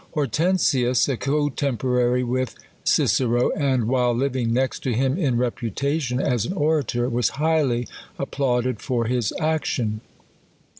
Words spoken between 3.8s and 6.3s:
while living, next to hijn in reputation